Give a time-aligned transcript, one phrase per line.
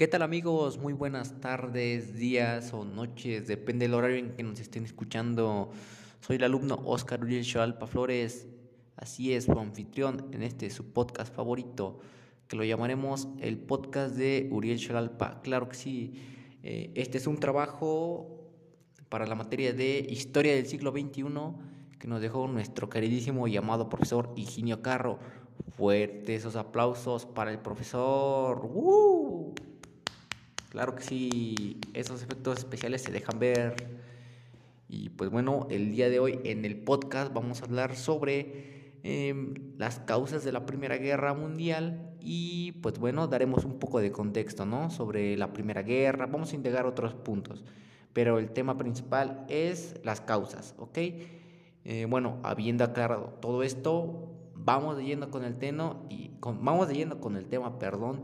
[0.00, 0.78] ¿Y qué tal amigos?
[0.78, 5.72] Muy buenas tardes, días o noches, depende del horario en que nos estén escuchando.
[6.22, 8.48] Soy el alumno Oscar Uriel Chalpa Flores,
[8.96, 12.00] así es, su anfitrión en este su podcast favorito,
[12.48, 15.42] que lo llamaremos el podcast de Uriel Chalalpa.
[15.42, 16.14] Claro que sí,
[16.62, 18.48] eh, este es un trabajo
[19.10, 21.24] para la materia de Historia del siglo XXI
[21.98, 25.18] que nos dejó nuestro queridísimo y amado profesor Higinio Carro.
[25.76, 28.62] Fuertes esos aplausos para el profesor.
[30.70, 33.74] Claro que sí, esos efectos especiales se dejan ver.
[34.88, 39.54] Y pues bueno, el día de hoy en el podcast vamos a hablar sobre em,
[39.78, 44.64] las causas de la Primera Guerra Mundial y pues bueno, daremos un poco de contexto,
[44.64, 44.90] ¿no?
[44.90, 47.64] Sobre la Primera Guerra, vamos a integrar otros puntos,
[48.12, 50.98] pero el tema principal es las causas, ¿ok?
[51.84, 57.36] Eh, bueno, habiendo aclarado todo esto, vamos lleno con el tema y vamos lleno con
[57.36, 58.20] el tema, perdón.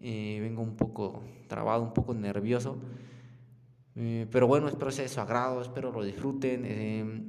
[0.00, 1.22] Eh, vengo un poco
[1.54, 2.78] trabado, un poco nervioso.
[3.94, 7.22] Eh, pero bueno, espero sea de su agrado, espero lo disfruten eh,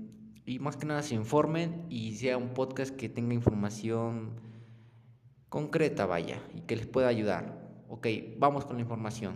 [0.47, 4.31] y más que nada se informen y sea un podcast que tenga información
[5.47, 7.85] concreta, vaya, y que les pueda ayudar.
[7.87, 8.07] Ok,
[8.39, 9.35] vamos con la información.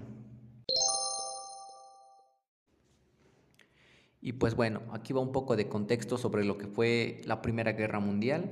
[4.22, 7.74] Y pues bueno, aquí va un poco de contexto sobre lo que fue la Primera
[7.74, 8.50] Guerra Mundial.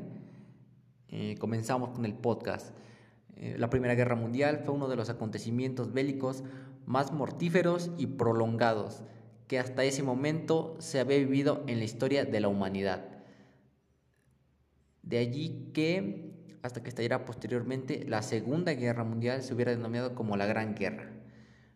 [1.39, 2.77] comenzamos con el podcast.
[3.39, 6.43] Eh, la Primera Guerra Mundial fue uno de los acontecimientos bélicos
[6.85, 9.03] más mortíferos y prolongados
[9.47, 13.05] que hasta ese momento se había vivido en la historia de la humanidad.
[15.03, 20.35] De allí que, hasta que estallara posteriormente, la Segunda Guerra Mundial se hubiera denominado como
[20.35, 21.13] la Gran Guerra.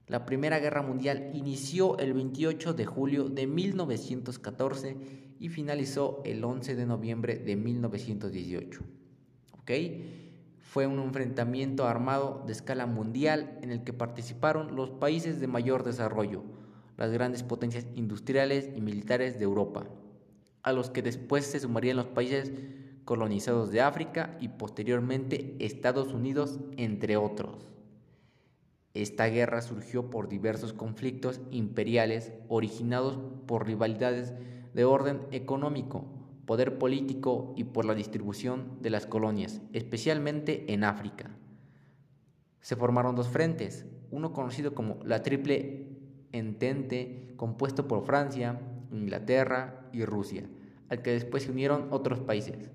[0.08, 4.98] La Primera Guerra Mundial inició el 28 de julio de 1914
[5.40, 8.82] y finalizó el 11 de noviembre de 1918.
[9.54, 9.72] ¿Ok?
[10.72, 15.84] Fue un enfrentamiento armado de escala mundial en el que participaron los países de mayor
[15.84, 16.44] desarrollo,
[16.96, 19.84] las grandes potencias industriales y militares de Europa,
[20.64, 22.54] a los que después se sumarían los países
[23.04, 27.68] colonizados de África y posteriormente Estados Unidos, entre otros.
[28.94, 34.34] Esta guerra surgió por diversos conflictos imperiales originados por rivalidades
[34.74, 36.06] de orden económico,
[36.46, 41.32] poder político y por la distribución de las colonias, especialmente en África.
[42.60, 45.88] Se formaron dos frentes, uno conocido como la Triple
[46.32, 48.60] Entente, compuesto por Francia,
[48.92, 50.44] Inglaterra y Rusia,
[50.90, 52.72] al que después se unieron otros países.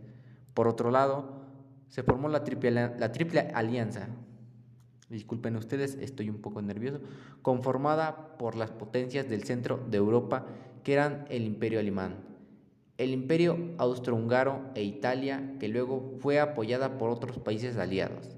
[0.55, 1.43] Por otro lado,
[1.89, 4.09] se formó la Triple, la triple Alianza,
[5.09, 7.01] disculpen ustedes, estoy un poco nervioso,
[7.43, 10.47] conformada por las potencias del centro de Europa
[10.83, 12.26] que eran el Imperio Alemán,
[12.99, 18.37] el imperio austrohúngaro e Italia, que luego fue apoyada por otros países aliados.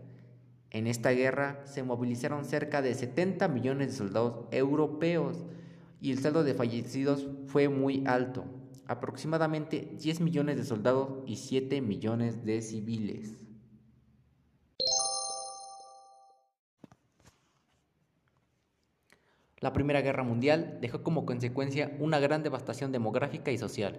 [0.71, 5.45] En esta guerra se movilizaron cerca de 70 millones de soldados europeos
[6.01, 8.45] y el saldo de fallecidos fue muy alto,
[8.87, 13.45] aproximadamente 10 millones de soldados y 7 millones de civiles.
[19.61, 23.99] La Primera Guerra Mundial dejó como consecuencia una gran devastación demográfica y social,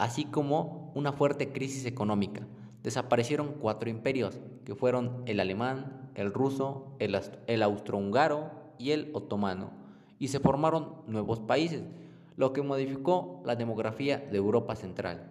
[0.00, 2.40] así como una fuerte crisis económica.
[2.82, 9.70] Desaparecieron cuatro imperios, que fueron el alemán, el ruso, el, austrohúngaro y el otomano,
[10.18, 11.82] y se formaron nuevos países,
[12.36, 15.28] lo que modificó la demografía de Europa Central.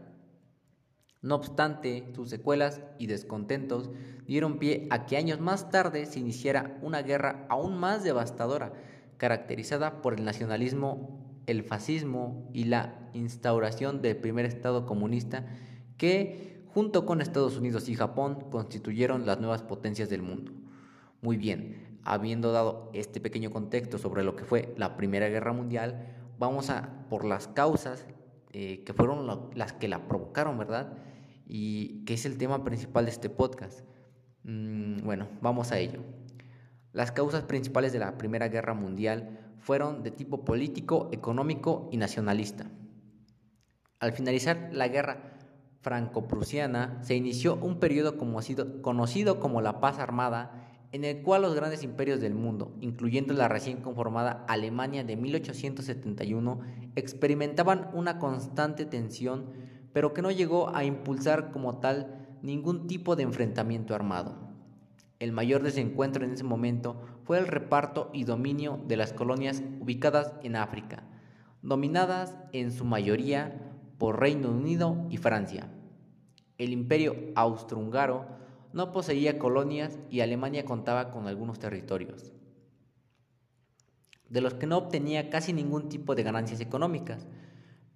[1.24, 3.90] No obstante, sus secuelas y descontentos
[4.28, 8.74] dieron pie a que años más tarde se iniciara una guerra aún más devastadora,
[9.18, 15.46] caracterizada por el nacionalismo el fascismo y la instauración del primer Estado comunista
[15.98, 20.52] que, junto con Estados Unidos y Japón, constituyeron las nuevas potencias del mundo.
[21.22, 26.16] Muy bien, habiendo dado este pequeño contexto sobre lo que fue la Primera Guerra Mundial,
[26.38, 28.06] vamos a por las causas
[28.54, 30.94] eh, que fueron las que la provocaron, ¿verdad?
[31.48, 33.82] Y que es el tema principal de este podcast.
[34.44, 36.00] Mm, bueno, vamos a ello.
[36.92, 42.66] Las causas principales de la Primera Guerra Mundial fueron de tipo político, económico y nacionalista.
[44.00, 45.38] Al finalizar la guerra
[45.82, 51.84] franco-prusiana, se inició un periodo conocido como la paz armada, en el cual los grandes
[51.84, 56.62] imperios del mundo, incluyendo la recién conformada Alemania de 1871,
[56.96, 59.52] experimentaban una constante tensión,
[59.94, 64.49] pero que no llegó a impulsar como tal ningún tipo de enfrentamiento armado.
[65.20, 70.34] El mayor desencuentro en ese momento fue el reparto y dominio de las colonias ubicadas
[70.44, 71.04] en África,
[71.62, 75.70] dominadas en su mayoría por Reino Unido y Francia.
[76.58, 78.26] El imperio austrohúngaro
[78.72, 82.32] no poseía colonias y Alemania contaba con algunos territorios.
[84.30, 87.26] de los que no obtenía casi ningún tipo de ganancias económicas.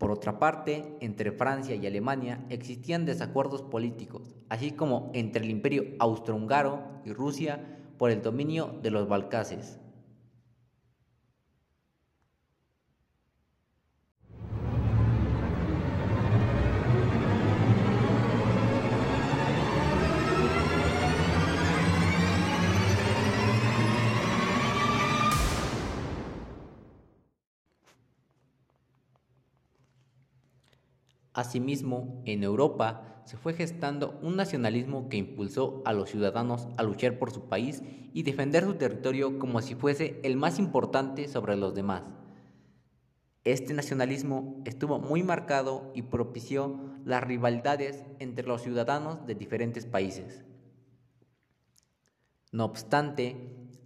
[0.04, 5.86] Por otra parte, entre Francia y Alemania existían desacuerdos políticos, así como entre el imperio
[5.98, 9.80] austrohúngaro y Rusia por el dominio de los Balcaces.
[31.34, 37.18] Asimismo, en Europa se fue gestando un nacionalismo que impulsó a los ciudadanos a luchar
[37.18, 37.82] por su país
[38.14, 42.04] y defender su territorio como si fuese el más importante sobre los demás.
[43.46, 50.46] Este nacionalismo estuvo muy marcado y propició las rivalidades entre los ciudadanos de diferentes países.
[52.52, 53.36] No obstante,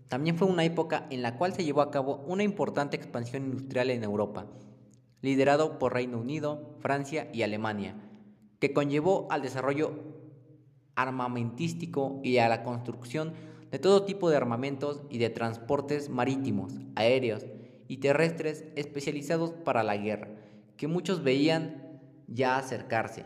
[0.09, 3.89] también fue una época en la cual se llevó a cabo una importante expansión industrial
[3.89, 4.45] en Europa,
[5.21, 7.95] liderado por Reino Unido, Francia y Alemania,
[8.59, 9.93] que conllevó al desarrollo
[10.95, 13.33] armamentístico y a la construcción
[13.71, 17.45] de todo tipo de armamentos y de transportes marítimos, aéreos
[17.87, 20.29] y terrestres especializados para la guerra,
[20.75, 23.25] que muchos veían ya acercarse.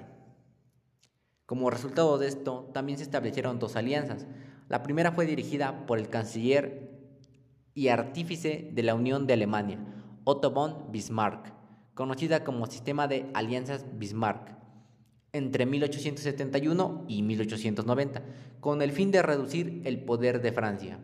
[1.45, 4.25] Como resultado de esto, también se establecieron dos alianzas.
[4.69, 6.91] La primera fue dirigida por el canciller
[7.73, 9.79] y artífice de la Unión de Alemania,
[10.23, 11.60] Otto von Bismarck,
[11.93, 14.55] conocida como Sistema de Alianzas Bismarck,
[15.33, 18.23] entre 1871 y 1890,
[18.59, 20.99] con el fin de reducir el poder de Francia.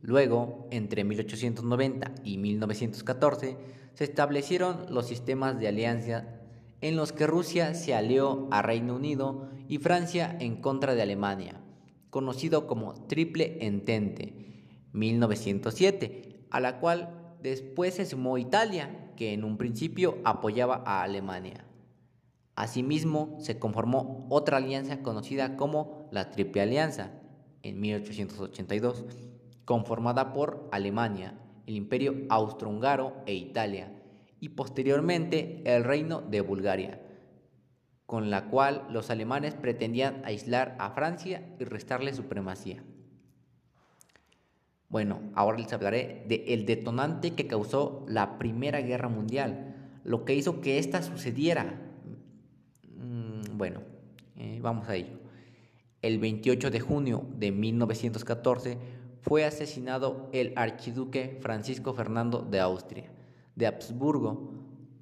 [0.00, 3.56] Luego, entre 1890 y 1914,
[3.94, 6.40] se establecieron los sistemas de alianza
[6.80, 11.60] en los que Rusia se alió a Reino Unido y Francia en contra de Alemania,
[12.10, 14.34] conocido como Triple Entente,
[14.92, 21.64] 1907, a la cual Después se sumó Italia, que en un principio apoyaba a Alemania.
[22.54, 27.10] Asimismo, se conformó otra alianza conocida como la Triple Alianza
[27.64, 29.04] en 1882,
[29.64, 31.36] conformada por Alemania,
[31.66, 33.92] el Imperio Austrohúngaro e Italia,
[34.38, 37.00] y posteriormente el Reino de Bulgaria,
[38.06, 42.84] con la cual los alemanes pretendían aislar a Francia y restarle supremacía.
[44.92, 49.74] Bueno, ahora les hablaré del detonante que causó la Primera Guerra Mundial,
[50.04, 51.80] lo que hizo que ésta sucediera.
[52.94, 53.80] Mm, bueno,
[54.36, 55.18] eh, vamos a ello.
[56.02, 58.76] El 28 de junio de 1914
[59.22, 63.10] fue asesinado el archiduque Francisco Fernando de Austria,
[63.56, 64.52] de Habsburgo,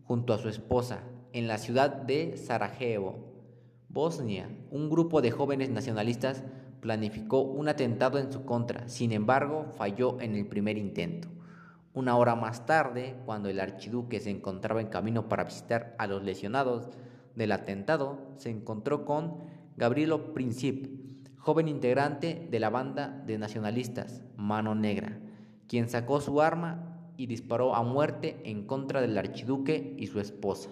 [0.04, 1.02] junto a su esposa,
[1.32, 3.18] en la ciudad de Sarajevo,
[3.88, 4.56] Bosnia.
[4.70, 6.44] Un grupo de jóvenes nacionalistas
[6.80, 11.28] planificó un atentado en su contra, sin embargo falló en el primer intento.
[11.92, 16.22] Una hora más tarde, cuando el archiduque se encontraba en camino para visitar a los
[16.22, 16.88] lesionados
[17.34, 19.38] del atentado, se encontró con
[19.76, 20.86] Gabrielo Princip,
[21.36, 25.18] joven integrante de la banda de nacionalistas Mano Negra,
[25.66, 30.70] quien sacó su arma y disparó a muerte en contra del archiduque y su esposa.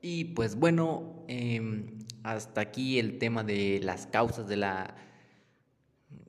[0.00, 4.94] Y pues bueno, em, hasta aquí el tema de las causas de la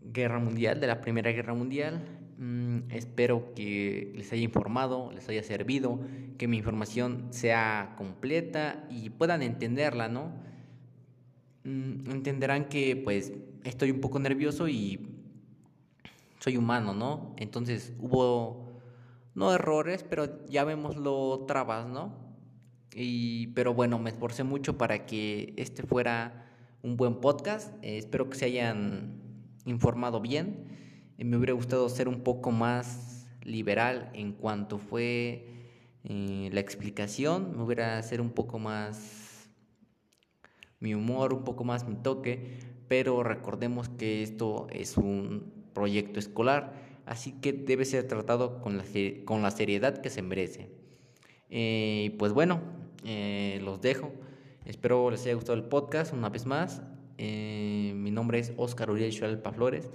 [0.01, 2.01] guerra mundial, de la Primera Guerra Mundial.
[2.37, 5.99] Mm, espero que les haya informado, les haya servido,
[6.37, 10.31] que mi información sea completa y puedan entenderla, ¿no?
[11.63, 15.07] Mm, entenderán que pues estoy un poco nervioso y
[16.39, 17.35] soy humano, ¿no?
[17.37, 18.71] Entonces hubo,
[19.35, 22.28] no errores, pero ya vemos lo trabas, ¿no?
[23.01, 26.45] Y, pero bueno, me esforcé mucho para que este fuera
[26.83, 27.73] un buen podcast.
[27.81, 29.21] Eh, espero que se hayan
[29.65, 30.65] informado bien.
[31.17, 35.45] Eh, me hubiera gustado ser un poco más liberal en cuanto fue
[36.03, 37.55] eh, la explicación.
[37.55, 39.49] Me hubiera ser un poco más
[40.81, 42.59] mi humor, un poco más mi toque.
[42.89, 46.73] Pero recordemos que esto es un proyecto escolar,
[47.05, 48.83] así que debe ser tratado con la,
[49.23, 50.69] con la seriedad que se merece.
[52.17, 54.11] Pues bueno, eh, los dejo.
[54.65, 56.81] Espero les haya gustado el podcast una vez más.
[57.17, 59.89] Eh, mi nombre es Oscar Uriel Chualpa Flores.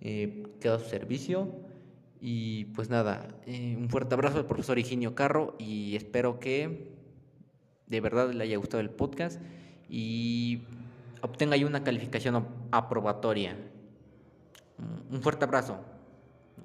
[0.00, 1.48] Eh, quedo a su servicio.
[2.20, 6.92] Y pues nada, un fuerte abrazo al profesor Higinio Carro y espero que
[7.86, 9.40] de verdad le haya gustado el podcast
[9.88, 10.60] y
[11.22, 13.56] obtenga ahí una calificación aprobatoria.
[15.10, 15.78] Un fuerte abrazo.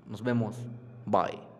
[0.08, 0.58] Nos vemos.
[1.06, 1.54] Bye.